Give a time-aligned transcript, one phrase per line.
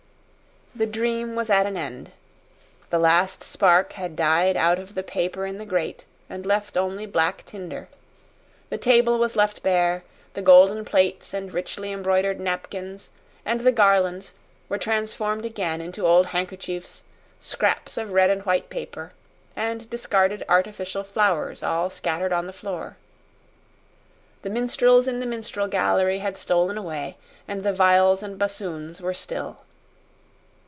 [0.73, 2.11] The dream was quite at an end.
[2.91, 7.05] The last spark had died out of the paper in the grate and left only
[7.05, 7.89] black tinder;
[8.69, 13.09] the table was left bare, the golden plates and richly embroidered napkins,
[13.45, 14.31] and the garlands
[14.69, 17.01] were transformed again into old handkerchiefs,
[17.41, 19.11] scraps of red and white paper,
[19.57, 22.95] and discarded artificial flowers all scattered on the floor;
[24.41, 29.13] the minstrels in the minstrel gallery had stolen away, and the viols and bassoons were
[29.13, 29.63] still.